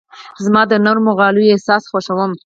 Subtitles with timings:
[0.43, 2.31] زه د نرمو غالیو احساس خوښوم.